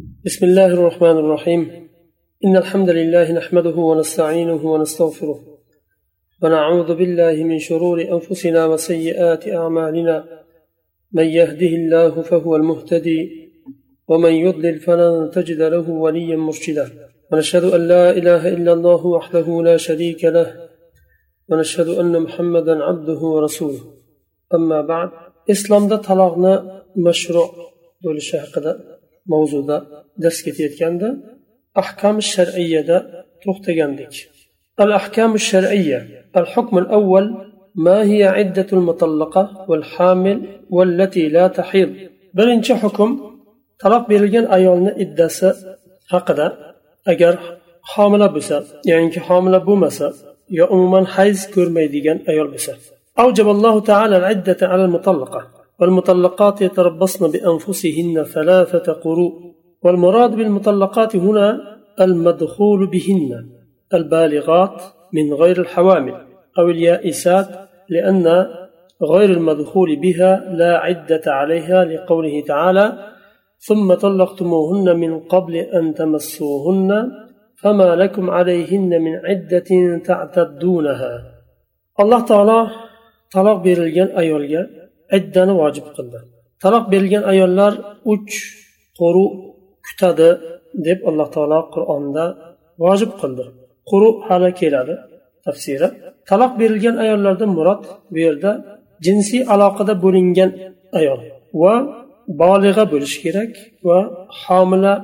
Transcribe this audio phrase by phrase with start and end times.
[0.00, 1.88] بسم الله الرحمن الرحيم.
[2.44, 5.40] إن الحمد لله نحمده ونستعينه ونستغفره.
[6.42, 10.24] ونعوذ بالله من شرور أنفسنا وسيئات أعمالنا.
[11.12, 13.50] من يهده الله فهو المهتدي.
[14.08, 16.90] ومن يضلل فلن تجد له وليا مرشدا.
[17.32, 20.68] ونشهد أن لا إله إلا الله وحده لا شريك له.
[21.48, 23.80] ونشهد أن محمدا عبده ورسوله.
[24.54, 25.10] أما بعد
[25.50, 27.72] إسلام ده طلاقنا مشروع
[28.04, 28.91] bo'lishi haqida
[29.30, 29.76] mavzuda
[30.22, 31.08] dars ketayotganda
[31.82, 32.96] ahkam shariyada
[33.42, 34.14] to'xtagandik.
[34.84, 35.98] Al ahkam shariya
[36.38, 37.26] al hukm al awwal
[37.74, 41.90] ما هي عدة المطلقة والحامل والتي لا تحيض
[42.34, 43.10] بل إن حكم
[43.80, 45.54] طلب بلغن أيالنا إدّاسة
[46.08, 46.46] حقدا
[47.08, 47.38] أجر
[47.82, 50.12] حاملة بسا يعني حاملة بومسا
[50.50, 52.74] يا عموما حيز كرمي ديجن أيال بسا
[53.18, 59.32] أوجب الله تعالى العدة على المطلقة والمطلقات يتربصن بأنفسهن ثلاثة قروء
[59.82, 61.60] والمراد بالمطلقات هنا
[62.00, 63.48] المدخول بهن
[63.94, 66.14] البالغات من غير الحوامل
[66.58, 67.46] أو اليائسات
[67.88, 68.46] لأن
[69.02, 72.98] غير المدخول بها لا عدة عليها لقوله تعالى
[73.58, 77.10] ثم طلقتموهن من قبل أن تمسوهن
[77.62, 81.12] فما لكم عليهن من عدة تعتدونها.
[82.00, 82.66] الله تعالى
[83.32, 84.81] طلاق berilgan ayolga
[85.18, 86.18] iddani vojib qildi.
[86.62, 87.72] Taloq berilgan ayollar
[88.12, 88.32] uch
[88.98, 89.24] qo'ru
[89.86, 90.28] kutadi
[90.86, 92.24] deb alloh taolo qur'onda
[92.84, 93.44] vojib qildi.
[93.90, 94.94] Quru hali keladi
[95.46, 95.88] tafsiri.
[96.28, 98.50] Taloq berilgan ayollardan murod bu yerda
[99.06, 100.50] jinsiy aloqada bo'lingan
[100.98, 101.20] ayol
[101.62, 101.74] va
[102.42, 103.52] bolig'a bo'lishi kerak
[103.88, 103.98] va
[104.42, 104.94] homila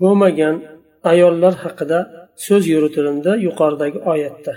[0.00, 0.56] bo'lmagan
[1.12, 1.98] ayollar haqida
[2.46, 4.52] so'z yuritilindi yuqoridagi oyatda.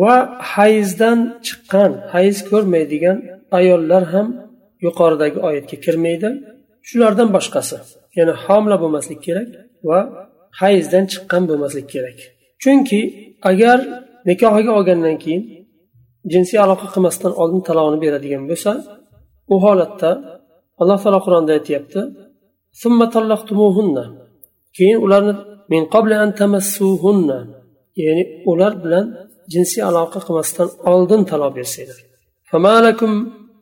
[0.00, 0.14] Va
[0.52, 3.16] hayzdan chiqqan hayz ko'rmaydigan
[3.58, 4.26] ayollar ham
[4.86, 6.28] yuqoridagi oyatga kirmaydi.
[6.88, 7.76] Shulardan boshqasi
[8.18, 9.48] ya'ni homila bo'lmaslik kerak
[9.88, 9.98] va
[10.60, 12.18] hayzdan chiqqan bo'lmaslik kerak.
[12.62, 13.00] Chunki
[13.50, 13.78] agar
[14.28, 15.42] nikohiga olgandan keyin
[16.32, 18.70] jinsiy aloqa qilmasdan oldin talog'ini beradigan bo'lsa
[19.52, 20.10] u holatda
[20.80, 22.00] alloh taolo qur'onda aytyapti
[24.76, 25.34] keyin ularni
[25.72, 27.38] min qabli an tamassuhunna
[28.04, 29.06] ya'ni ular bilan
[29.52, 31.98] jinsiy aloqa qilmasdan oldin taloq bersanglar.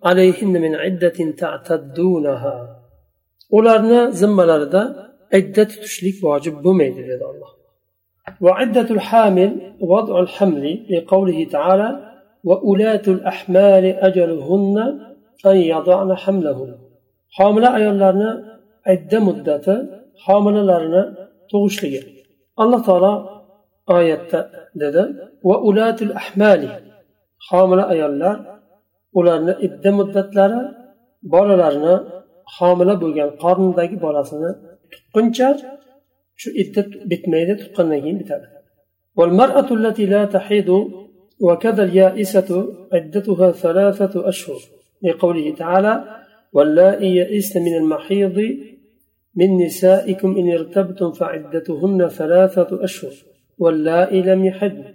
[0.04, 2.82] عليهن من عدة تعتدونها.
[3.50, 4.82] Ularni zimmalarida
[5.38, 7.52] idda tutishlik vojib bo'lmaydi dedi alloh
[8.40, 11.88] وعدة الحامل وضع الحمل لقوله تعالى
[12.44, 14.76] وأولاة الأحمال أجلهن
[15.46, 16.74] أن يضعن حملهن.
[17.30, 19.66] حاملة أيالارنا عدة مدة
[20.24, 21.02] حاملة لارنا
[21.50, 22.02] تغشلية.
[22.60, 23.12] الله تعالى
[23.90, 24.32] آية
[24.76, 25.04] dedi
[25.42, 26.80] وأولاة الأحمال.
[27.48, 28.51] حاملة أيالار
[29.18, 30.60] ularni idda muddatlari
[31.32, 31.94] bolalarni
[32.56, 34.50] homila bo'lgan qornidagi bolasini
[34.92, 35.48] tuqquncha
[36.40, 38.46] shu iddat bitmaydi tuqqandan keyin bitadi.
[39.18, 40.70] والمرأة التي لا تحيض
[41.40, 42.50] وكذا اليائسة
[42.92, 44.60] عدتها ثلاثة أشهر
[45.02, 46.04] لقوله تعالى
[46.52, 48.38] واللائي يئسن من المحيض
[49.34, 53.12] من نسائكم إن ارتبتم فعدتهن ثلاثة أشهر
[53.58, 54.94] واللائي لم يحدن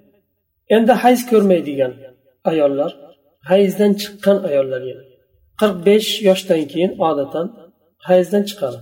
[0.72, 1.94] عند حيث كرميديان
[2.48, 3.07] أي الله
[3.50, 4.82] hayzdan chiqqan ayollar
[5.60, 7.46] qirq besh yoshdan keyin odatan
[8.10, 8.80] hayzdan chiqadi.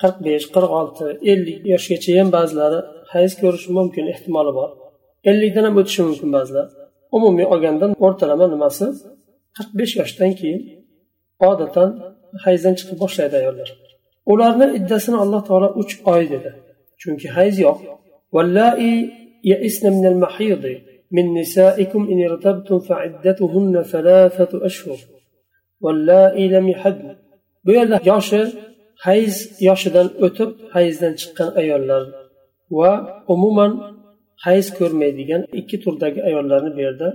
[0.00, 2.80] Qirq besh qirq olti ellik yoshgacha ham ba'zilari
[3.12, 4.70] hayz ko'rishi mumkin ehtimoli bor.
[5.30, 6.66] Ellikdan ham o'tishi mumkin ba'zilar.
[7.16, 8.86] Umumiy olganda o'rtalama nimasi?
[9.56, 10.60] Qirq besh yoshdan keyin
[11.50, 11.90] odatan
[12.44, 13.68] hayzdan chiqib boshlaydi ayollar.
[14.32, 16.50] Ularni iddasini alloh taolo uch oy dedi.
[17.00, 17.78] Chunki hayz yo'q.
[21.12, 24.98] من نسائكم إن ارتبتم فعدتهن ثلاثة أشهر
[25.80, 27.16] واللائي لم يحدن
[27.66, 28.40] bu yerda yoshi
[29.06, 29.34] hayz
[29.68, 32.02] yoshidan o'tib hayzdan chiqqan ayollar
[32.78, 32.92] va
[33.34, 33.72] umuman
[34.46, 37.08] hayz ko'rmaydigan ikki turdagi ayollarni bu yerda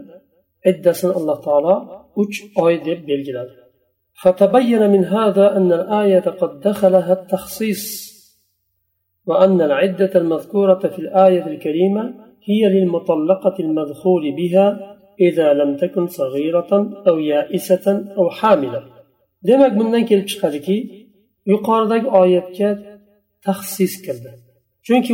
[0.71, 1.75] iddasini alloh taolo
[2.21, 3.55] uch oy deb belgiladi
[4.23, 7.83] فتبين من هذا أن الآية قد دخلها التخصيص
[9.29, 12.03] وأن العدة المذكورة في الآية الكريمة
[12.48, 16.72] هي للمطلقة المدخول بها إذا لم تكن صغيرة
[17.08, 17.86] أو يائسة
[18.18, 18.82] أو حاملة
[19.48, 20.76] demak bundan kelib chiqadiki
[21.52, 22.68] yuqoridagi oyatga
[23.46, 24.30] taxsis kirdi
[24.86, 25.10] chunki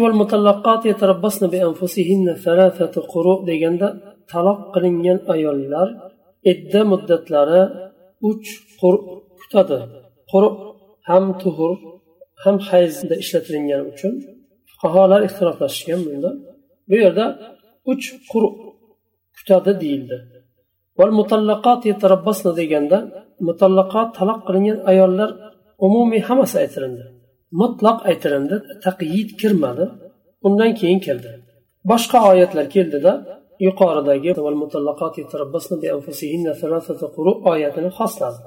[3.51, 3.89] deganda
[4.33, 5.89] taloq qilingan ayollar
[6.53, 7.63] idda muddatlari
[8.31, 8.49] uch
[8.81, 8.95] qur
[9.41, 9.79] kutadi
[10.33, 10.57] quruq
[11.09, 11.73] ham tuhur
[12.43, 14.13] ham hayzda ishlatilgani uchun
[14.71, 16.31] fuqarolar ixtiroflashishgan bunda
[16.90, 17.26] Bu yerda
[17.92, 18.56] uch quruq
[19.38, 20.18] kutadi deyildi.
[22.60, 22.98] Deganda
[23.48, 25.30] mutallaqot taloq qilingan ayollar
[25.88, 27.04] umumiy hammasi aytilindi.
[27.62, 29.86] Mutlaq aytilindi taqyid kirmadi
[30.48, 31.32] undan keyin keldi.
[31.92, 33.12] Boshqa oyatlar keldida
[33.68, 34.32] yuqoridagi
[37.52, 38.40] oyatini xosladi.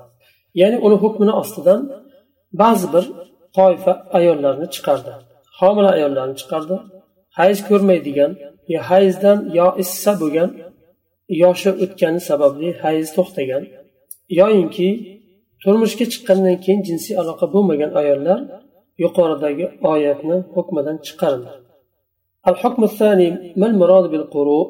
[0.60, 1.80] Ya'ni uni hukmini ostidan
[2.62, 3.04] ba'zi bir
[3.56, 5.12] toifa ayollarni chiqardi.
[5.58, 6.76] Homila ayollarni chiqardi.
[7.39, 8.31] hayz ko'rmaydigan
[8.73, 10.49] yo hayzdan yo issa bo'lgan
[11.43, 13.63] yoshi o'tgani sababli hayz to'xtagan
[14.39, 14.89] yoyinki
[15.63, 18.39] turmushga chiqqandan keyin jinsiy aloqa bo'lmagan ayollar
[19.03, 21.51] yuqoridagi oyatni hukmidan chiqarildi
[22.51, 23.27] الحكم الثاني
[23.59, 24.67] ما المراد بالقروء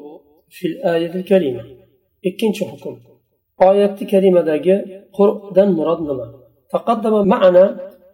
[0.56, 1.62] في الآية الكريمة
[2.28, 2.94] ikkinchi hukm
[3.68, 4.74] oyati karimadagi
[5.16, 6.26] qur'dan murod nima
[6.74, 7.64] تقدم معنا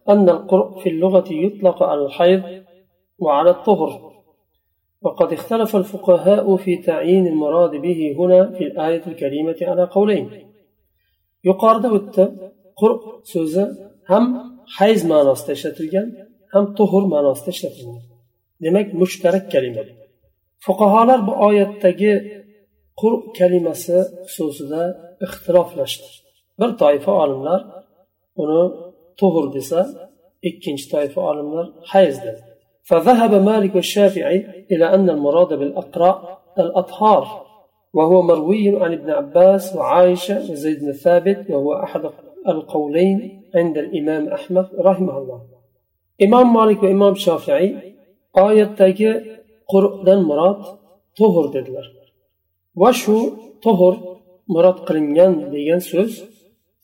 [0.08, 2.43] أن القرء في اللغة يطلق على الحيض
[3.19, 3.90] وعلى الطهر
[5.02, 10.49] وقد اختلف الفقهاء في تعيين المراد به هنا في الآية الكريمة على قولين
[11.49, 12.25] yuqorida o'tdi
[12.81, 13.02] qurq
[13.32, 13.64] so'zi
[14.10, 14.25] ham
[14.78, 16.06] hayz ma'nosida ishlatilgan
[16.52, 18.02] ham tuhur ma'nosida ishlatilgan
[18.64, 19.82] demak mushtarak kalima
[20.64, 22.12] fuqarolar bu oyatdagi
[23.00, 23.99] qur kalimasi
[24.32, 24.82] xususida
[25.25, 26.08] ixtiloflashdi
[26.60, 27.60] bir toifa olimlar
[28.43, 28.62] uni
[29.20, 29.81] tuhur desa
[30.49, 32.43] ikkinchi toifa olimlar hayz dedi
[32.83, 37.45] فذهب مالك والشافعي إلى أن المراد بالأقراء الأطهار
[37.94, 42.01] وهو مروي عن ابن عباس وعائشة وزيد بن ثابت وهو أحد
[42.47, 45.41] القولين عند الإمام أحمد رحمه الله.
[46.21, 47.94] إمام مالك وإمام شافعي
[48.41, 49.12] oyatdagi
[49.71, 50.62] qur'dan murod
[51.18, 51.88] to'g'ir dedilar
[52.81, 53.18] va shu
[53.65, 53.95] to'g'ir
[54.53, 56.12] murod qilingan degan so'z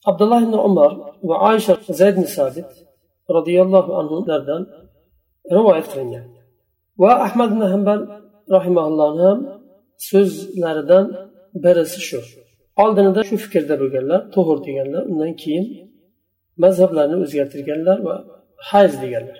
[0.09, 0.91] abdulloh ibn umar
[1.29, 2.69] va oysha zayd ibn sabit
[3.35, 4.61] roziyallohu anhulardan
[5.57, 6.25] rivoyat qilingan
[7.01, 7.99] va ahmad ibn hambal
[8.55, 9.39] rahimaullohni ham
[10.09, 11.05] so'zlaridan
[11.63, 12.19] birisi shu
[12.83, 15.65] oldinida shu fikrda bo'lganlar to'g'ir deganlar undan keyin
[16.63, 18.15] mazhablarni o'zgartirganlar va
[18.69, 19.37] hayz deganlar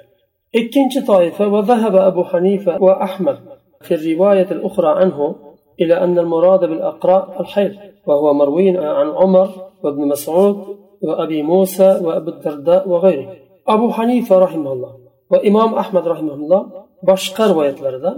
[0.60, 3.38] ikkinchi toifa وذهب أبو حنيفة وأحمد
[3.82, 5.36] في الرواية الأخرى عنه
[5.82, 7.74] إلى أن المراد بالأقراء الحيض
[8.08, 9.50] وهو مروي عن عمر
[9.84, 13.28] وابن مسعود وأبي موسى وأبي الدرداء وغيره
[13.68, 14.99] أبو حنيفة رحمه الله
[15.32, 16.62] وإمام أحمد رحمه الله
[17.10, 18.12] boshqa rivoyatlarda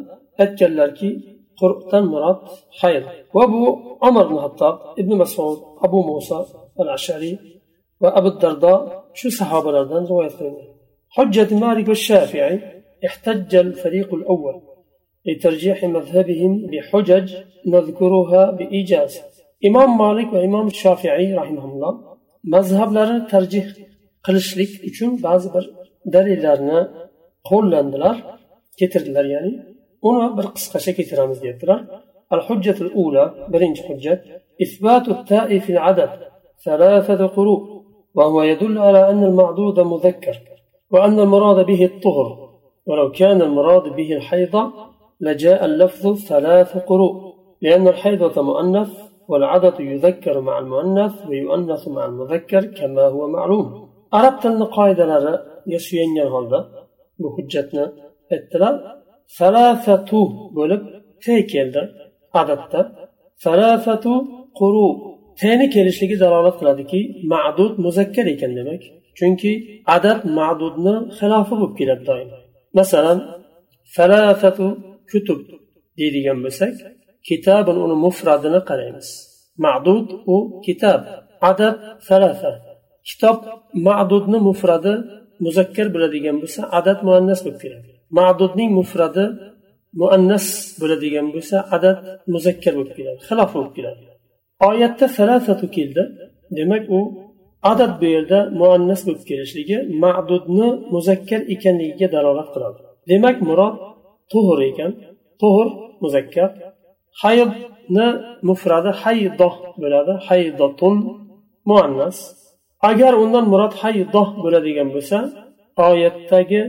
[0.43, 1.09] aytganlarki
[1.59, 2.41] qur'dan murod
[2.79, 3.03] hayl
[3.35, 3.63] va bu
[4.07, 6.39] umar ibn hattob ibn masud abu muso
[6.81, 7.35] al ashariy
[8.01, 8.73] va abu dardo
[9.19, 10.69] shu sahobalardan rivoyat qilingan
[11.17, 12.55] حجة مالك والشافعي
[13.07, 14.55] احتج الفريق الأول
[15.27, 17.27] لترجيح مذهبهم بحجج
[17.73, 19.13] نذكرها بإيجاز
[19.67, 21.93] إمام مالك وإمام الشافعي رحمهم الله
[22.55, 23.67] مذهب لنا ترجيح
[24.25, 25.65] qilishlik uchun ba'zi bir
[26.13, 26.79] dalillarni
[27.49, 28.15] qo'llandilar
[28.79, 29.53] keltirdilar ya'ni
[30.09, 31.79] uni bir qisqacha keltiramiz deyaptilar.
[32.35, 34.21] الحجة الأولى برنج حجة
[34.61, 36.09] إثبات التاء في العدد
[36.65, 37.61] ثلاثة قروء
[38.15, 40.35] وهو يدل على أن المعدود مذكر
[40.91, 42.49] وأن المراد به الطهر
[42.85, 44.73] ولو كان المراد به الحيضة
[45.21, 48.91] لجاء اللفظ ثلاث قروء لأن الحيضة مؤنث
[49.27, 56.59] والعدد يذكر مع المؤنث ويؤنث مع المذكر كما هو معلوم arab tilini qoidalariga suyangan holda
[57.23, 57.83] bu hujjatni
[58.33, 58.73] aytdilar
[59.39, 60.21] salasatu
[60.57, 60.81] bo'lib
[61.23, 61.81] te keldi
[62.41, 62.81] adadda
[63.45, 64.13] salasatu
[64.59, 64.85] quru
[65.41, 66.99] teni kelishligi dalolat qiladiki
[67.33, 68.81] ma'dud muzakkar ekan demak
[69.17, 69.51] chunki
[69.95, 72.29] adad ma'dudni xilofi bo'lib keladi doim
[72.77, 73.19] masalan
[73.95, 74.67] salasatu
[75.11, 75.39] kutub
[75.97, 76.73] deydigan bo'lsak
[77.27, 79.09] kitobun uni mufradini qaraymiz
[79.65, 81.01] ma'dud u kitob
[81.51, 81.75] adad
[82.07, 82.51] salasa
[83.07, 83.37] kitob
[83.87, 84.93] ma'dudni mufradi
[85.45, 87.89] muzakkar bo'ladigan bo'lsa adad muannas bo'lib keladi.
[88.17, 89.25] Ma'dudning mufradi
[90.01, 90.45] muannas
[90.81, 91.97] bo'ladigan bo'lsa adad
[92.33, 94.01] muzakkar bo'lib keladi xilof bo'lib keladi.
[94.69, 96.03] Oyatda salasatu keldi.
[96.57, 96.99] Demak u
[97.71, 102.79] adad bu yerda muannas bo'lib kelishligi ma'dudni muzakkar ekanligiga dalolat qiladi.
[103.11, 103.75] Demak murod
[104.31, 104.91] tuhur ekan.
[105.41, 105.67] Tuhur
[106.03, 106.49] muzakkar.
[107.21, 108.07] Haydni
[108.49, 110.95] mufradi haydoh bo'ladi haydotun
[111.69, 112.17] muannas.
[112.90, 115.18] agar undan murod haydoh bo'ladigan bo'lsa
[115.88, 116.60] oyatdagi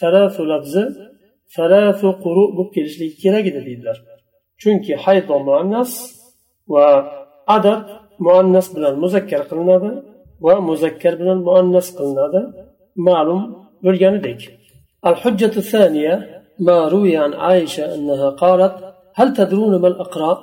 [0.00, 0.82] salasu lafzi
[1.56, 3.96] salasu quru bo'lib kelishligi kerak edi deydilar
[4.60, 5.90] chunki haydo muannas
[6.72, 6.86] va
[7.56, 7.82] adad
[8.26, 9.90] muannas bilan muzakkar qilinadi
[10.44, 12.40] va muzakkar bilan muannas qilinadi
[13.08, 13.42] ma'lum
[13.84, 14.42] bo'lganidek
[15.10, 16.14] الحجة الثانية
[16.66, 18.74] ما روي عن عائشة أنها قالت
[19.18, 20.38] هل تدرون ما الأقراء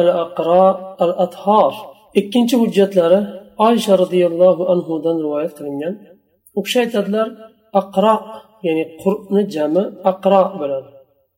[0.00, 1.74] الأقراء الأطهار
[2.20, 3.20] ikkinchi hujjatlari
[3.66, 5.94] oysha roziyallohu anhudan rivoyat qilingan
[6.58, 7.28] u kishi aytadilar
[7.80, 8.14] aqro
[8.66, 10.90] ya'ni qur'ni jami aqro bo'ladi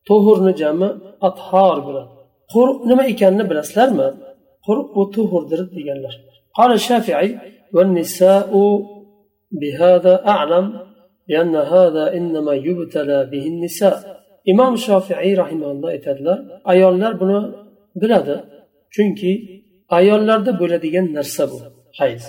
[0.08, 0.88] to'hurni jami
[1.28, 2.10] athor bo'ladi
[2.52, 4.08] qur nima ekanini bilasizlarmi
[4.66, 6.14] qur u to'hurdir deganlar
[6.58, 7.30] قال الشافعي
[7.74, 8.50] والنساء
[9.60, 10.66] بهذا أعلم
[11.30, 13.96] لأن هذا إنما يبتلى به النساء
[14.52, 16.38] imom shofiiy rahimalloh aytadilar
[16.72, 17.38] ayollar buni
[18.00, 18.36] biladi
[18.94, 19.32] chunki
[19.98, 21.58] ayollarda bo'ladigan narsa bu
[21.99, 22.23] Hayz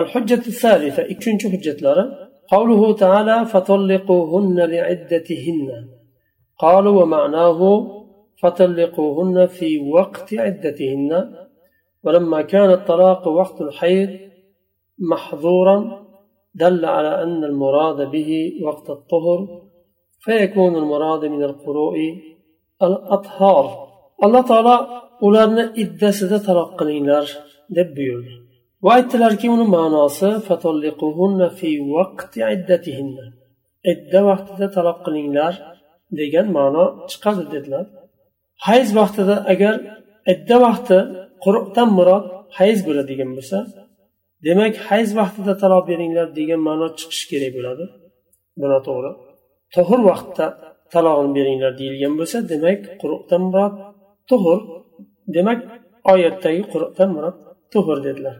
[0.00, 2.04] al hujjatu thalitha ikkinchi hujjatlari
[2.54, 5.68] قوله تعالى فطلقوهن لعدتهن.
[6.58, 7.60] قالوا ومعناه
[8.42, 11.34] فطلقوهن في وقت عدتهن.
[12.04, 14.10] ولما كان الطلاق وقت الحيض
[14.98, 16.06] محظورا
[16.54, 19.38] دل على أن المراد به وقت الطهر
[20.20, 21.96] فيكون المراد من القروء
[22.82, 23.88] الأطهار.
[24.24, 24.76] الله تعالى
[25.20, 27.26] ularni iddasida taloq qilinglar
[27.76, 28.47] deb buyurdi
[28.84, 30.30] va aytdilarki uni ma'nosi
[33.92, 35.52] idda vaqtida taloq qilinglar
[36.20, 37.84] degan ma'no chiqadi dedilar.
[38.66, 39.74] Hayz vaqtida agar
[40.32, 40.98] idda vaqti
[41.44, 42.24] quruqdan murod
[42.58, 43.58] hayz bo'ladigan bo'lsa
[44.46, 47.84] demak hayz vaqtida taloq beringlar degan ma'no chiqishi kerak bo'ladi.
[48.60, 49.10] Bu noto'g'ri
[49.74, 50.46] to'g'ir vaqtda
[50.94, 53.74] talog'ini beringlar deyilgan bo'lsa demak quruqdan murod
[54.28, 54.58] tuhur
[55.36, 55.58] demak
[56.12, 57.36] oyatdagi quruqdan murod
[57.72, 58.36] tuhur dedilar.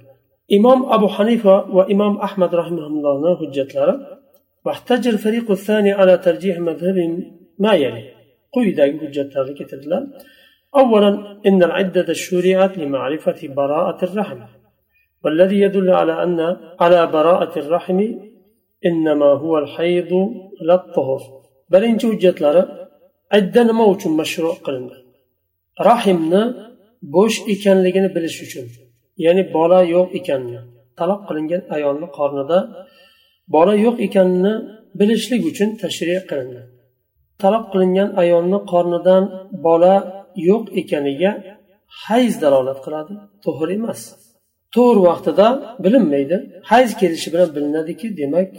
[0.52, 4.18] إمام أبو حنيفة وإمام أحمد رحمه الله نهج لنا
[4.64, 7.22] واحتج الفريق الثاني على ترجيح مذهب
[7.58, 8.04] ما يلي.
[8.52, 9.36] قوي داك هجت
[10.76, 14.40] أولا إن العدة الشريعات لمعرفة براءة الرحم.
[15.24, 18.14] والذي يدل على أن على براءة الرحم
[18.86, 20.12] إنما هو الحيض
[20.60, 21.20] لا الطهر.
[21.70, 22.88] بل إن جوجت لنا
[23.32, 24.96] عدة موت مشروع قلنا.
[25.80, 28.58] رحمنا بوش إكان لقنا بلش
[29.25, 30.61] ya'ni bola yo'q ekanini
[30.99, 32.59] taloq qilingan ayolni qornida
[33.55, 34.53] bola yo'q ekanini
[34.99, 36.61] bilishlik uchun tashrih qilindi
[37.41, 39.23] taloq qilingan ayolni qornidan
[39.65, 39.95] bola
[40.49, 41.31] yo'q ekaniga
[42.05, 43.13] hayz dalolat qiladi
[43.45, 44.01] to'g'ri emas
[44.75, 45.47] to'g'ri vaqtida
[45.83, 46.35] bilinmaydi
[46.71, 48.49] hayz kelishi bilan bilinadiki demak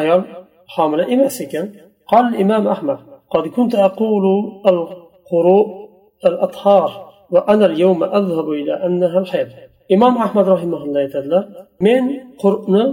[0.00, 0.20] ayol
[0.74, 1.66] homila emas ekan
[2.10, 2.98] قال الإمام أحمد
[3.34, 4.24] قد كنت أقول
[4.66, 5.66] القروء
[6.24, 6.90] الأطهار
[7.30, 9.48] وأنا اليوم أذهب إلى أنها الحيض
[10.17, 12.03] أحمد رحمه الله تعالى من
[12.39, 12.83] قرؤنا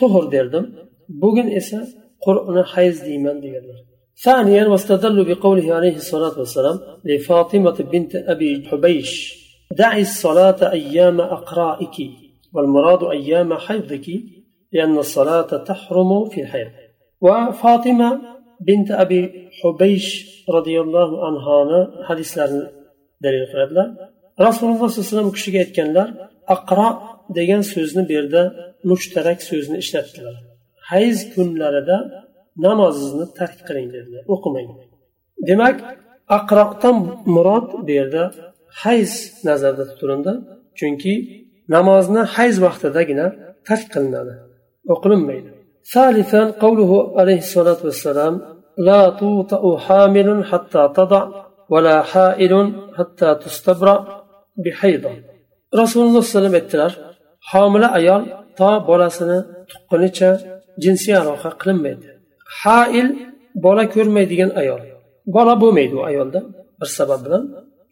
[0.00, 0.66] طهر دردم
[1.08, 1.86] بوغن إسا
[2.26, 3.76] قرؤنا حيز ديمان ديالنا
[4.24, 9.10] ثانيا واستدلوا بقوله عليه الصلاة والسلام لفاطمة بنت أبي حبيش
[9.78, 11.96] دعي الصلاة أيام أقرائك
[12.54, 14.06] والمراد أيام حيضك
[14.72, 16.70] لأن الصلاة تحرم في الحيض
[17.20, 18.20] وفاطمة
[18.60, 20.06] بنت أبي حبيش
[20.50, 22.38] رضي الله عنها حديث
[23.22, 23.88] dalil qiladilar.
[24.47, 26.07] rasululloh sallallohu alayhi vasallam kishiga aytganlar
[26.55, 26.87] aqro
[27.37, 28.41] degan so'zni bu yerda
[28.91, 30.35] mushtarak so'zni ishlatdilar
[30.91, 31.97] hayz kunlarida
[32.65, 34.67] namozingizni tark qiling dedilar o'qimang
[35.49, 35.77] demak
[36.37, 36.97] aqroqdan
[37.35, 38.23] murod bu yerda
[38.83, 39.11] hayz
[39.47, 40.33] nazarda tutilindi
[40.79, 41.13] chunki
[41.75, 43.25] namozni hayz vaqtidagina
[43.67, 44.33] tark qilinadi
[44.93, 45.49] o'qilinmaydi
[45.95, 48.33] ثالثا قوله عليه الصلاة والسلام
[48.77, 51.23] لا توطأ حامل حتى تضع
[51.73, 52.53] ولا حائل
[52.97, 54.18] حتى تستبرأ
[55.80, 56.92] rasululloh alayhi vasallam aytdilar
[57.50, 58.22] homila ayol
[58.58, 59.38] to bolasini
[59.70, 60.30] tuqqunicha
[60.84, 62.06] jinsiy aloqa qilinmaydi
[62.62, 63.08] hail
[63.64, 64.80] bola ko'rmaydigan ayol.
[65.36, 66.40] Bola bo'lmaydi u ayolda
[66.80, 67.42] bir sabab bilan.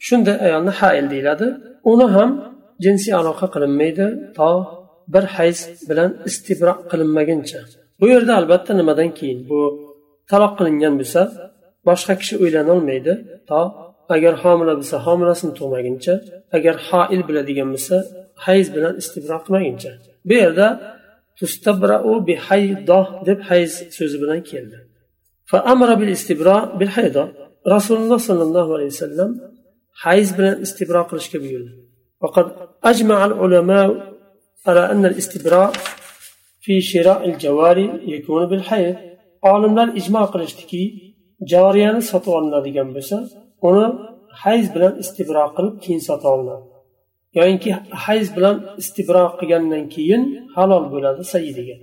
[0.07, 1.47] Shunday ayolni hail deyiladi.
[1.93, 2.31] Uni ham
[2.85, 4.07] jinsiy aloqa qilinmaydi
[4.37, 4.51] to
[5.15, 5.59] bir hayz
[5.89, 7.61] bilan istibro qilinmaguncha.
[8.01, 9.41] Bu yerda albatta nimadan keyin?
[9.51, 9.61] Bu
[10.31, 11.21] taloq qilingan bo'lsa
[11.89, 13.13] boshqa kishi uylanolmaydi
[13.49, 13.61] to
[14.16, 16.14] agar homila bo'lsa homilasini tug'maguncha
[16.58, 17.96] agar hoil biladigan bo'lsa
[18.46, 19.92] hayz bilan istibro qilmaguncha
[20.28, 20.68] bu yerda
[21.40, 24.80] tustabrau bihaydoh deb hayz so'zi bilan keldi
[25.52, 27.24] فأمر بالاستبراء بالحيضة
[27.76, 29.30] رسول الله صلى الله عليه وسلم
[30.02, 31.62] حيز بلا استبراء قلش كبير
[32.22, 32.46] وقد
[32.92, 33.88] أجمع العلماء
[34.68, 35.72] على أن الاستبراء
[36.64, 38.96] في شراء الجواري يكون بالحيض
[39.52, 40.84] olimlar ijmo qilishdiki
[41.52, 43.18] joriyani sotib olinadigan bo'lsa
[43.69, 43.87] uni
[44.43, 46.67] hayz bilan istibro qilib keyin sota olinadi
[47.39, 47.71] yoyinki
[48.07, 50.23] hayz bilan istibro qilgandan keyin
[50.57, 51.77] halol bo'ladi sayidiga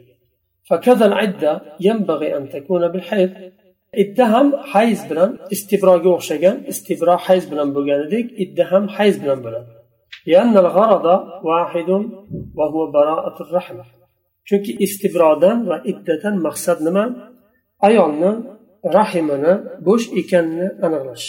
[4.03, 9.71] idda ham hayz bilan istibroga o'xshagan istibro hayz bilan bo'lganidek idda ham hayz bilan bo'ladi.
[14.47, 17.05] Chunki istibrodan va iddadan maqsad nima?
[17.87, 18.31] Ayolni
[18.97, 19.53] rahimini
[19.87, 21.27] bo'sh ekanini aniqlash.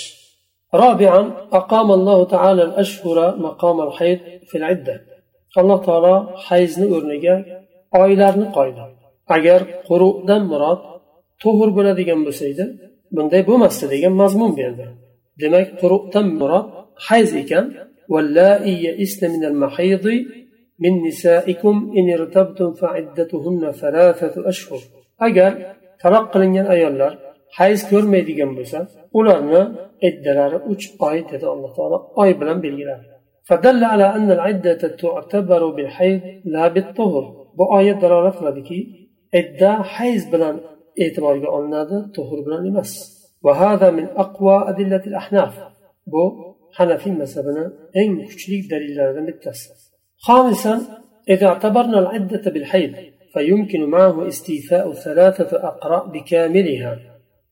[0.75, 1.21] رابعا
[1.59, 4.95] أقام الله تعالى الأشهر مقام الحيض في العدة
[5.59, 6.15] alloh taolo
[6.47, 7.35] hayzni o'rniga
[8.01, 8.83] oylarni qo'ydi
[9.35, 10.81] agar quruqdan murod
[11.41, 12.65] tug'ur bo'ladigan bo'lsa edi
[13.15, 14.85] bunday bo'lmasdi degan mazmun berdi
[15.41, 16.67] demak quruqdan murod
[17.07, 17.65] hayz ekan
[20.83, 24.81] من نسائكم إن ارتبتم فعدتهن ثلاثة أشهر
[25.27, 25.51] agar
[26.01, 27.11] taloq qilingan ayollar
[27.59, 28.79] hayz ko'rmaydigan bo'lsa
[29.19, 29.61] ularni
[30.08, 33.06] iddalari uch oy dedi alloh taolo oy bilan belgiladi
[33.48, 37.24] فدل على أن العدة تعتبر بالحيض لا بالطهر
[37.58, 38.78] bu oyat dalolat qiladiki
[39.40, 40.56] idda hayz bilan
[41.04, 42.92] e'tiborga olinadi tuhur bilan emas
[43.46, 45.54] وهذا من أقوى أدلة الأحناف
[46.12, 46.22] bu
[46.78, 47.64] hanafiy mazhabini
[48.00, 49.68] eng kuchli dalillaridan bittasi
[50.26, 50.74] خامسا
[51.28, 52.92] إذا اعتبرنا العدة بالحيض
[53.34, 56.92] فيمكن معه استيفاء ثلاثة أقراء بكاملها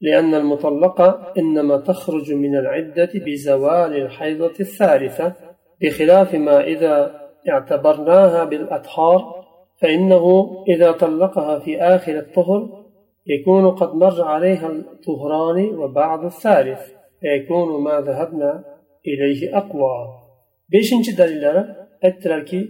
[0.04, 5.34] لأن المطلقة إنما تخرج من العدة بزوال الحيضة الثالثة
[5.80, 9.44] بخلاف ما إذا اعتبرناها بالأطهار
[9.80, 10.24] فإنه
[10.68, 12.84] إذا طلقها في آخر الطهر
[13.26, 16.80] يكون قد مر عليها الطهران وبعض الثالث
[17.20, 18.64] فيكون ما ذهبنا
[19.06, 20.24] إليه أقوى.
[20.72, 21.62] beshinchi dalillari
[22.06, 22.60] aytdilarki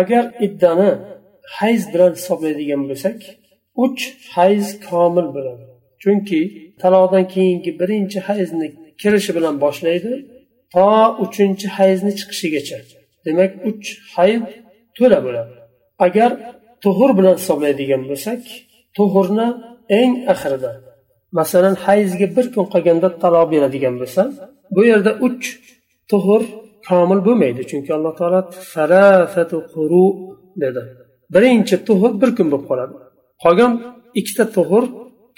[0.00, 0.90] agar iddani
[1.58, 3.18] hayz bilan hisoblaydigan bo'lsak
[3.84, 4.00] uch
[4.34, 5.71] hayz komil bo'ladi
[6.02, 6.40] chunki
[6.82, 8.66] taloqdan keyingi birinchi hayzni
[9.00, 10.12] kirishi bilan boshlaydi
[10.74, 10.86] to
[11.24, 12.78] uchinchi hayzni chiqishigacha.
[13.24, 14.42] Demak uch hayz
[14.96, 15.54] to'la bo'ladi.
[16.06, 16.30] Agar
[16.84, 18.40] tug'ur bilan hisoblaydigan bo'lsak
[18.96, 19.48] tug'urni
[20.00, 20.72] eng oxirida
[21.38, 24.22] masalan hayzga bir kun qolganda taloq beradigan bo'lsa
[24.74, 25.44] bu yerda uch
[26.10, 26.42] tug'ur
[26.88, 27.62] komil bo'lmaydi.
[27.70, 28.40] Chunki alloh taolo
[29.74, 30.04] quru
[30.62, 30.82] dedi.
[31.34, 32.94] Birinchi tug'ur bir kun bo'lib qoladi.
[33.44, 33.72] Qolgan
[34.20, 34.84] ikkita tug'ur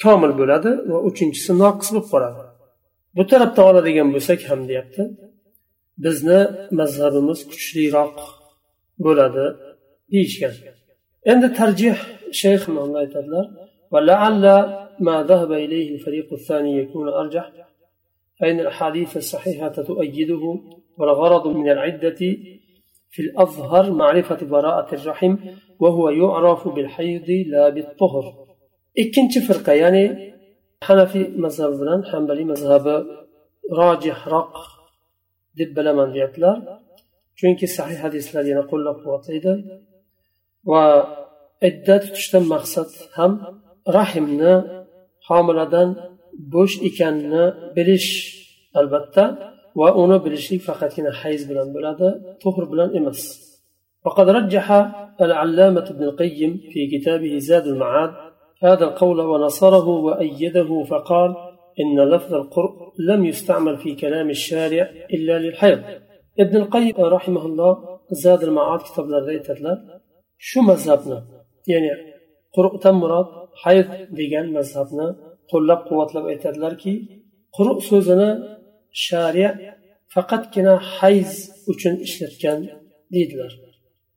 [0.03, 2.41] komil bo'ladi va uchinchisi noqis bo'lib qoladi
[3.17, 5.03] bu tarafdan oladigan bo'lsak ham deyapti
[6.05, 6.39] bizni
[6.79, 8.15] mazhabimiz kuchliroq
[9.05, 9.45] bo'ladi
[10.11, 10.53] deyishgan
[11.31, 11.97] endi tarjih
[12.41, 12.61] shayx
[13.01, 13.45] aytadilar
[13.93, 14.45] ولعل
[14.99, 17.51] ما ذهب إليه الفريق الثاني يكون أرجح
[18.39, 20.59] فإن الأحاديث الصحيحة تؤيده
[20.97, 22.21] والغرض من العدة
[23.09, 25.37] في الأظهر معرفة براءة الرحم
[25.79, 28.33] وهو يعرف بالحيض لا بالطهر
[29.03, 30.03] ikkinchi firqa ya'ni
[30.87, 32.95] hanafiy mazhabi bilan hambaliy mazhabi
[33.79, 34.53] rojihroq
[35.59, 36.57] deb bilaman deyaptilar
[37.39, 39.53] chunki sahih hadislar yana qo'llab quvvatlaydi
[40.71, 40.83] va
[41.69, 43.31] idda tutishdan maqsad ham
[43.97, 44.53] rahimni
[45.27, 45.89] homiladan
[46.53, 47.45] bo'sh ekanini
[47.75, 48.09] bilish
[48.79, 49.23] albatta
[49.79, 52.07] va uni bilishlik faqatgina hayz bilan bo'ladi
[52.43, 53.21] to'g'ri bilan emas
[54.05, 54.67] وقد رجح
[55.21, 58.11] العلامة ابن القيم في كتابه زاد المعاد
[58.62, 61.34] هذا القول ونصره وأيده فقال
[61.80, 65.82] إن لفظ القرء لم يستعمل في كلام الشارع إلا للحيض.
[66.38, 69.46] ابن القيم رحمه الله زاد المعاد كتاب لرأيت
[70.38, 71.26] شو مذهبنا؟
[71.68, 71.90] يعني
[72.52, 73.26] قرء تمرض
[73.62, 75.16] حيث ديجان مذهبنا.
[75.48, 77.06] قل لك قوات لب قوة لب
[77.52, 78.58] قرء سوزنا
[78.92, 79.76] شارع
[80.12, 82.68] فقط كنا حيز وشن إشتركان
[83.10, 83.52] ديدلر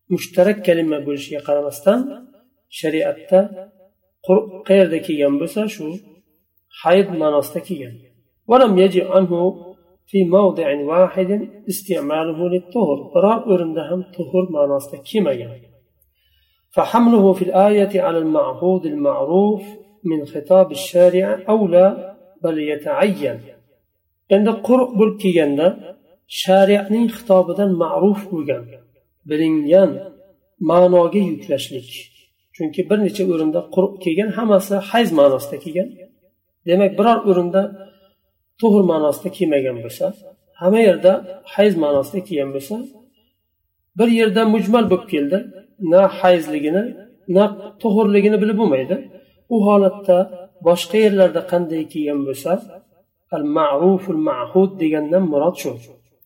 [0.09, 2.27] مشترك كلمة بولشي قرمستان.
[2.69, 3.15] شريعة
[8.47, 9.55] ولم qayerda عنه
[10.07, 15.77] في موضع واحد استعماله للطهر biror o'rinda ham tuhur ma'nosida kelmagan.
[16.75, 19.61] فحمله في الآية على المعهود المعروف
[20.03, 23.39] من خطاب الشارع أولى بل يتعين
[24.31, 25.77] عند قرء بركي عند
[26.27, 28.67] شارع نين خطاب معروف بغن
[29.25, 30.13] برنجان
[30.59, 32.16] ما ناقي يكلشلك
[32.57, 35.87] chunki bir necha o'rinda quruq kelgan hammasi hayz ma'nosida kelgan.
[36.69, 37.61] Demak biror o'rinda
[38.59, 40.05] tug'ur ma'nosida kelmagan bo'lsa
[40.61, 41.11] hamma yerda
[41.53, 42.75] hayz ma'nosida kelgan bo'lsa
[43.97, 45.37] bir yerda mujmal bo'lib keldi.
[45.91, 46.83] Na hayzligini
[47.35, 47.43] na
[47.81, 48.95] tug'urligini bilib bo'lmaydi.
[49.53, 50.17] U holatda
[50.67, 52.51] boshqa yerlarda qanday kelgan bo'lsa
[53.35, 55.71] al ma'ruful ma'hud degandan murod shu.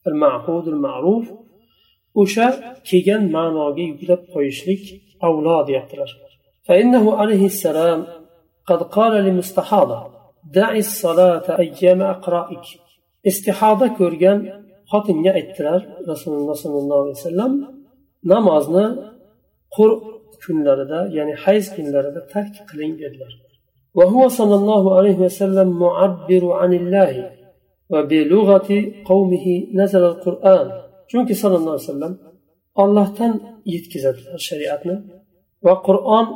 [0.08, 1.26] Al ma'hudul ma'ruf
[2.22, 2.48] o'sha
[2.90, 4.84] kelgan ma'noga yuklab qo'yishlik
[5.27, 6.11] avlo deyaptilar
[6.69, 8.01] فإنه عليه السلام
[8.67, 9.99] قد قال لمستحاضة
[10.59, 12.67] دعي الصلاة أيام أقرائك
[13.31, 14.39] استحاضة كورجان
[14.93, 17.53] xotinga aytdilar rasululloh sollallohu alayhi vasallam
[18.33, 18.87] namozni
[19.77, 19.91] qur
[20.43, 23.33] kunlarida ya'ni hayz kunlarida tark qiling dedilar
[23.99, 27.13] وهو صلى الله عليه وسلم معبر عن الله
[27.93, 28.71] وبلغة
[29.11, 29.47] قومه
[29.81, 30.67] نزل القرآن
[31.11, 32.13] chunki sallallohu alayhi vasallam
[32.84, 33.34] ollohdan
[33.74, 34.96] yetkazadilar shariatni
[35.66, 36.28] va qur'on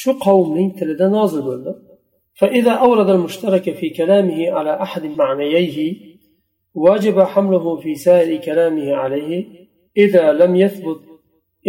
[0.00, 1.72] shu qavmning tilida nozil bo'ldi.
[2.38, 5.96] فإذا أورد المشترك في كلامه على أحد معنييه
[6.74, 9.46] وجب حمله في سائر كلامه عليه
[9.96, 11.00] إذا لم يثبت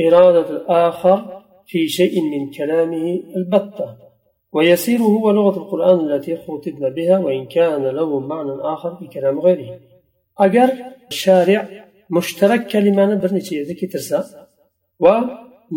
[0.05, 3.97] إرادة الآخر في شيء من كلامه البتة
[4.51, 9.79] ويسير هو لغة القرآن التي خوتبنا بها وإن كان له معنى آخر في كلام غيره.
[10.39, 10.69] أجر
[12.15, 14.17] mushtarak kalimani bir necha yerda keltirsa
[15.06, 15.15] va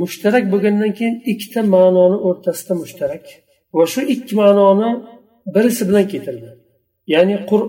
[0.02, 3.24] mushtarak bo'lgandan keyin ikkita ma'noni o'rtasida mushtarak
[3.76, 4.90] va shu ikki ma'noni
[5.54, 6.50] birisi bilan keltirdi
[7.14, 7.62] ya'ni qur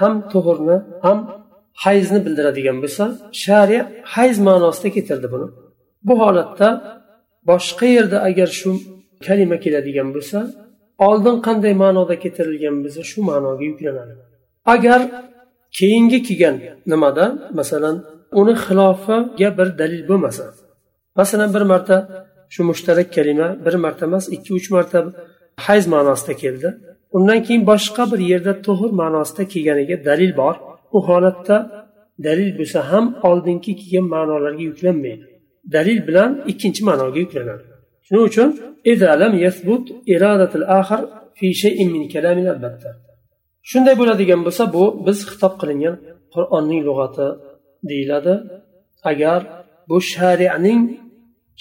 [0.00, 1.18] ham tuhurni ham
[1.84, 3.04] hayzni bildiradigan bo'lsa
[3.44, 5.46] shariat hayz ma'nosida keltirdi buni.
[6.06, 6.68] Bu holatda
[7.50, 8.70] boshqa yerda agar shu
[9.26, 10.38] kalima keladigan bo'lsa
[11.08, 14.14] oldin qanday ma'noda keltirilgan bo'lsa shu ma'noga yuklanadi.
[14.74, 15.00] Agar
[15.78, 16.56] keyingi kelgan
[16.90, 17.24] nimada?
[17.58, 17.96] Masalan
[18.40, 20.44] uni xilofiga bir dalil bo'lmasa.
[21.20, 21.96] Masalan bir marta
[22.54, 24.98] shu mushtarak kalima bir marta emas ikki uch marta
[25.66, 26.68] hayz ma'nosida keldi.
[27.16, 30.54] Undan keyin boshqa bir yerda tuhur ma'nosida kelganiga dalil bor.
[30.96, 31.56] U holatda
[32.26, 35.24] dalil bo'lsa ham oldingi kelgan ma'nolarga yuklanmaydi.
[35.76, 37.64] Dalil bilan ikkinchi ma'noga yuklanadi.
[38.06, 38.48] Shuning uchun
[43.70, 45.94] shunday bo'ladigan bo'lsa bu biz xitob qilingan
[46.34, 47.26] qur'onning lug'ati
[47.90, 48.34] deyiladi.
[49.10, 49.40] Agar
[49.88, 50.80] bu sharianing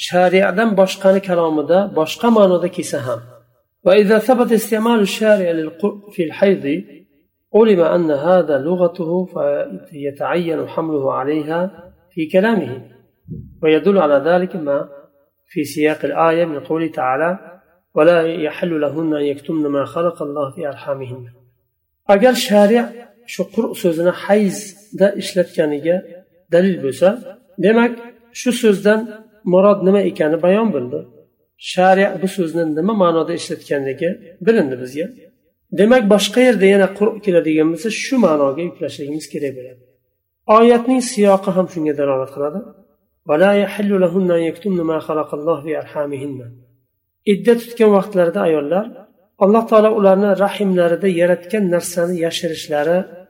[0.08, 3.22] shariadan boshqani kalomida boshqa ma'noda kelsa ham.
[3.88, 5.70] وإذا ثبت استعمال الشارع
[6.12, 6.84] في الحيض
[7.56, 9.26] علم أن هذا لغته
[9.90, 11.60] فيتعين حمله عليها
[12.12, 12.72] في كلامه
[13.64, 14.90] ويدل على ذلك ما
[15.46, 17.40] في سياق الآية من قوله تعالى
[17.96, 21.26] ولا يحل لهن أن يكتمن ما خلق الله في أرحامهن
[22.14, 22.90] agar shariat
[23.34, 25.96] shu qur so'zini hayzda ishlatganiga
[26.54, 27.08] dalil bo'lsa
[27.66, 27.92] demak
[28.40, 29.00] shu so'zdan
[29.54, 31.00] murod nima ekani bayon bo'ldi.
[31.74, 34.10] Shariat bu so'zni nima ma'noda ishlatganligi
[34.46, 35.08] bilindi bizga.
[35.80, 39.82] Demak boshqa yerda yana qur keladigan bo'lsa shu ma'noga yuklashligimiz kerak bo'ladi.
[40.58, 42.60] Oyatning siyoqi ham shunga dalolat qiladi.
[47.34, 48.86] Idda tutgan vaqtlarida ayollar
[49.42, 53.28] الله تعالى alloh taolo ularni rahimlarida yaratgan narsani yashirishlari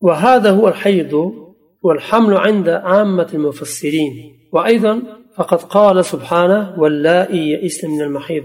[0.00, 1.32] وهذا هو الحيض
[1.82, 4.12] والحمل عند عامة المفسرين
[4.52, 5.02] وأيضا
[5.36, 8.44] فقد قال سبحانه واللائي يئس من المحيض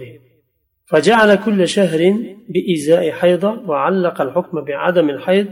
[0.86, 2.16] فجعل كل شهر
[2.50, 5.48] بإزاء حيضة وعلق الحكم بعدم الحيض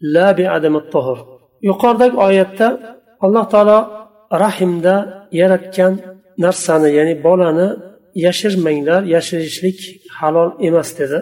[0.00, 2.60] لا بعدم الطهر يقال ذلك آيات
[3.24, 3.86] الله تعالى
[4.32, 5.96] رحم دا يرد كان
[6.68, 7.87] يعني بولانا
[8.26, 9.78] yashirmanglar yashirishlik
[10.18, 11.18] halol emas dedi.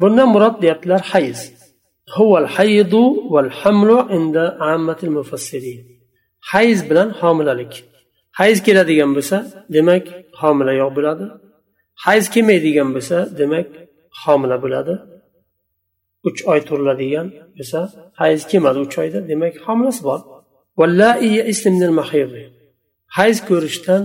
[0.00, 1.40] Bundan murod deyaptilar hayz.
[6.52, 7.72] Hayz bilan homilalik.
[8.40, 9.36] Hayz keladigan bo'lsa
[9.76, 10.04] demak
[10.40, 11.24] homila yo'q bo'ladi.
[12.04, 13.68] Hayz kelmaydigan bo'lsa demak
[14.22, 14.94] homila bo'ladi.
[16.28, 17.78] Uch oy turiladigan bo'lsa
[18.20, 20.20] hayz kelmadi uch oyda demak homilasi bor.
[23.18, 24.02] Hayz ko'rishdan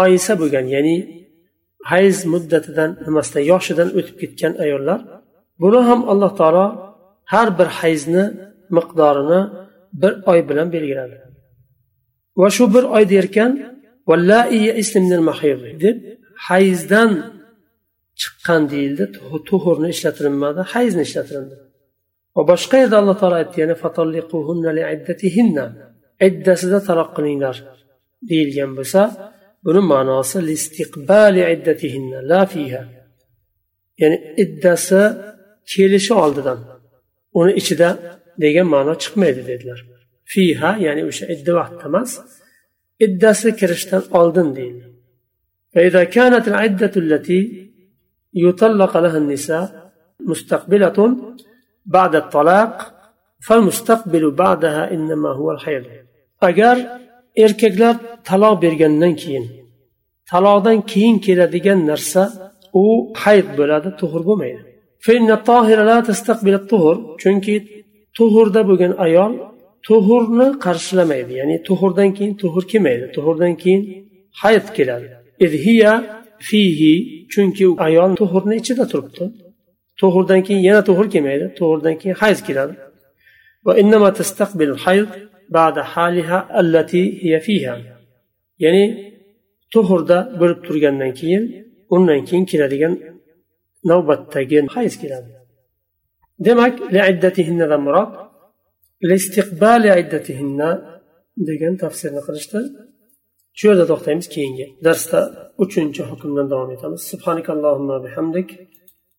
[0.00, 0.96] oyisa bo'lgan ya'ni
[1.90, 5.00] hayz muddatidan nimasidan yoshidan o'tib ketgan ayollar
[5.62, 6.66] buni ham alloh taolo
[7.32, 8.24] har bir hayzni
[8.76, 9.40] miqdorini
[10.00, 11.16] bir oy bilan belgiladi.
[12.40, 13.50] Va shu bir oy derkan
[15.84, 15.96] deb
[16.48, 17.10] hayzdan
[18.20, 19.04] chiqqan deyildi.
[19.48, 21.56] Tuhurni ishlatilinmadi hayzni ishlatilindi
[22.36, 23.76] va boshqa yerda alloh taolo aytdi yana
[26.28, 27.56] iddasida taloq qilinglar
[28.30, 29.00] deyilgan bo'lsa
[29.65, 30.37] buni ma'nosi
[34.01, 35.01] ya'ni iddasi
[35.71, 36.59] kelishi oldidan
[37.39, 37.89] uni ichida
[38.43, 39.79] degan ma'no chiqmaydi dedilar
[40.31, 42.11] fiha ya'ni o'sha idda vaqtda emas
[43.05, 44.87] iddasi kirishdan oldin deyildi
[45.73, 47.41] فإذا كانت العدة التي
[48.33, 49.65] يطلق لها النساء
[50.31, 50.97] مستقبلة
[51.85, 52.93] بعد الطلاق
[53.45, 55.85] فالمستقبل بعدها إنما هو الحيض
[56.43, 56.77] أجر
[57.44, 57.94] erkaklar
[58.28, 59.46] taloq bergandan keyin
[60.30, 62.22] taloqdan keyin keladigan narsa
[62.82, 62.84] u
[63.22, 64.60] hayd bo'ladi tuhur bo'lmaydi.
[67.22, 67.54] Chunki
[68.16, 69.32] tuhurda bo'lgan ayol
[69.86, 73.82] tuhurni qarshilamaydi ya'ni tuhurdan keyin tuhur kelmaydi tuhurdan keyin
[74.42, 75.06] hayit keladi.
[76.46, 76.94] Fihi
[77.32, 79.24] chunki u ayol tuhurni ichida turibdi.
[80.00, 82.74] Tuhurdan keyin yana tuhur kelmaydi tuhurdan keyin hayz keladi.
[85.50, 87.74] بعد حالها التي هي فيها.
[88.58, 89.12] يعني
[89.72, 91.42] تهر دا برب ترغن ننكين
[91.90, 92.96] وننكين كلا ديگن
[93.86, 95.26] نوبت تاگين حيث كلا
[96.38, 98.12] دمك لعدتهن ذا مراد
[99.02, 100.60] لاستقبال عدتهن
[101.36, 102.60] ديگن تفسير نقرشتا.
[103.58, 105.20] شو هذا دوخت امس كينجي درستا
[105.58, 108.68] وچنچ حكم ندوامي تمس سبحانك اللهم بحمدك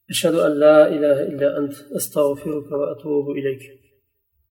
[0.10, 3.77] أشهد أن لا إله إلا أنت أستغفرك وأتوب إليك.